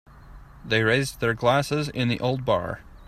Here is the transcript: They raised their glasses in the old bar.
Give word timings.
They 0.65 0.81
raised 0.81 1.19
their 1.19 1.35
glasses 1.35 1.87
in 1.89 2.07
the 2.07 2.19
old 2.21 2.43
bar. 2.43 2.79